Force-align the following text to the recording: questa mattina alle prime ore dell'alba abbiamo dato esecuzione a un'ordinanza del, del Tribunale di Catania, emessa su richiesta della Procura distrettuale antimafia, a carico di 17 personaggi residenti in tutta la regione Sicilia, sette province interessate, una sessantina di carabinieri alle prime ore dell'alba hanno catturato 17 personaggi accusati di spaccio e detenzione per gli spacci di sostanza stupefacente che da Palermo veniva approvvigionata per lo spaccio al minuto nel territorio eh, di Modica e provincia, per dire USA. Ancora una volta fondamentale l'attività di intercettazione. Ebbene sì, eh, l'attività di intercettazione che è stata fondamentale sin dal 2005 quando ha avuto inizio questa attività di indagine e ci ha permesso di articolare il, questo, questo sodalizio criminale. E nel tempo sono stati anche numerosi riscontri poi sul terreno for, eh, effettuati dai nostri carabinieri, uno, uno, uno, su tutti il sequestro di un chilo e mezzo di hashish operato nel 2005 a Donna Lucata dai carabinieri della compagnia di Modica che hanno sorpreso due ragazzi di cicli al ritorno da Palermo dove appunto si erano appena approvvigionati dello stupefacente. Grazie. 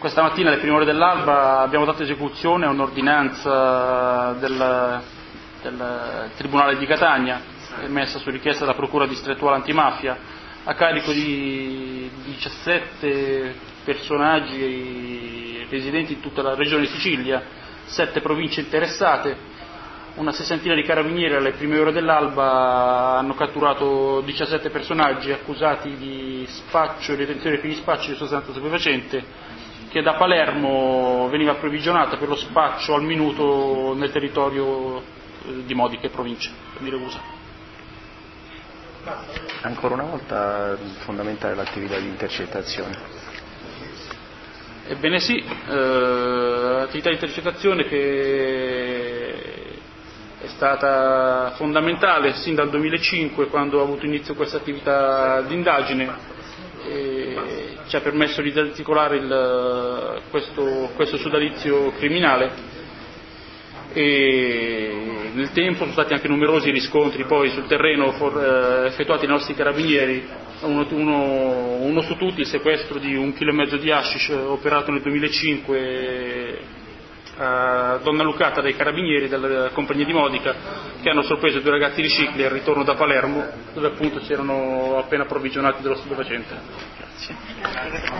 questa 0.00 0.22
mattina 0.22 0.48
alle 0.48 0.60
prime 0.60 0.76
ore 0.76 0.86
dell'alba 0.86 1.60
abbiamo 1.60 1.84
dato 1.84 2.02
esecuzione 2.02 2.64
a 2.64 2.70
un'ordinanza 2.70 4.32
del, 4.40 5.02
del 5.60 6.30
Tribunale 6.38 6.78
di 6.78 6.86
Catania, 6.86 7.42
emessa 7.82 8.18
su 8.18 8.30
richiesta 8.30 8.64
della 8.64 8.74
Procura 8.74 9.06
distrettuale 9.06 9.56
antimafia, 9.56 10.16
a 10.64 10.72
carico 10.74 11.12
di 11.12 12.10
17 12.24 13.54
personaggi 13.84 15.66
residenti 15.68 16.14
in 16.14 16.20
tutta 16.20 16.40
la 16.40 16.54
regione 16.54 16.86
Sicilia, 16.86 17.42
sette 17.84 18.22
province 18.22 18.60
interessate, 18.62 19.36
una 20.14 20.32
sessantina 20.32 20.74
di 20.74 20.82
carabinieri 20.82 21.34
alle 21.34 21.52
prime 21.52 21.78
ore 21.78 21.92
dell'alba 21.92 23.18
hanno 23.18 23.34
catturato 23.34 24.22
17 24.22 24.70
personaggi 24.70 25.30
accusati 25.30 25.94
di 25.96 26.46
spaccio 26.48 27.12
e 27.12 27.16
detenzione 27.16 27.58
per 27.58 27.68
gli 27.68 27.74
spacci 27.74 28.12
di 28.12 28.16
sostanza 28.16 28.50
stupefacente 28.50 29.58
che 29.90 30.02
da 30.02 30.14
Palermo 30.14 31.28
veniva 31.30 31.52
approvvigionata 31.52 32.16
per 32.16 32.28
lo 32.28 32.36
spaccio 32.36 32.94
al 32.94 33.02
minuto 33.02 33.92
nel 33.94 34.12
territorio 34.12 34.98
eh, 34.98 35.64
di 35.64 35.74
Modica 35.74 36.06
e 36.06 36.10
provincia, 36.10 36.50
per 36.72 36.82
dire 36.82 36.96
USA. 36.96 37.20
Ancora 39.62 39.94
una 39.94 40.04
volta 40.04 40.76
fondamentale 40.98 41.54
l'attività 41.54 41.98
di 41.98 42.06
intercettazione. 42.06 43.18
Ebbene 44.86 45.18
sì, 45.18 45.36
eh, 45.38 45.74
l'attività 45.74 47.08
di 47.08 47.14
intercettazione 47.14 47.84
che 47.84 49.34
è 50.40 50.46
stata 50.46 51.52
fondamentale 51.56 52.34
sin 52.34 52.54
dal 52.54 52.70
2005 52.70 53.48
quando 53.48 53.80
ha 53.80 53.82
avuto 53.82 54.06
inizio 54.06 54.34
questa 54.34 54.58
attività 54.58 55.42
di 55.42 55.54
indagine 55.54 56.38
e 56.86 57.69
ci 57.90 57.96
ha 57.96 58.00
permesso 58.00 58.40
di 58.40 58.56
articolare 58.56 59.16
il, 59.16 60.22
questo, 60.30 60.90
questo 60.94 61.16
sodalizio 61.16 61.90
criminale. 61.98 62.78
E 63.92 65.30
nel 65.34 65.50
tempo 65.50 65.80
sono 65.80 65.90
stati 65.90 66.12
anche 66.12 66.28
numerosi 66.28 66.70
riscontri 66.70 67.24
poi 67.24 67.50
sul 67.50 67.66
terreno 67.66 68.12
for, 68.12 68.38
eh, 68.38 68.86
effettuati 68.86 69.26
dai 69.26 69.34
nostri 69.34 69.54
carabinieri, 69.54 70.24
uno, 70.60 70.86
uno, 70.90 71.74
uno, 71.80 72.00
su 72.02 72.14
tutti 72.16 72.40
il 72.40 72.46
sequestro 72.46 73.00
di 73.00 73.16
un 73.16 73.34
chilo 73.34 73.50
e 73.50 73.54
mezzo 73.54 73.76
di 73.76 73.90
hashish 73.90 74.28
operato 74.28 74.92
nel 74.92 75.02
2005 75.02 76.78
a 77.42 77.98
Donna 78.02 78.22
Lucata 78.22 78.60
dai 78.60 78.76
carabinieri 78.76 79.26
della 79.26 79.70
compagnia 79.70 80.04
di 80.04 80.12
Modica 80.12 80.54
che 81.00 81.08
hanno 81.08 81.22
sorpreso 81.22 81.60
due 81.60 81.70
ragazzi 81.70 82.02
di 82.02 82.08
cicli 82.10 82.44
al 82.44 82.50
ritorno 82.50 82.84
da 82.84 82.94
Palermo 82.94 83.46
dove 83.72 83.86
appunto 83.86 84.20
si 84.20 84.32
erano 84.32 84.98
appena 84.98 85.22
approvvigionati 85.22 85.80
dello 85.80 85.96
stupefacente. 85.96 86.54
Grazie. 86.98 88.18